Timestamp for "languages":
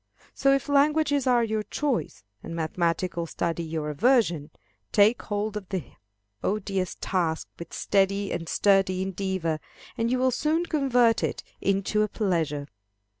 0.67-1.27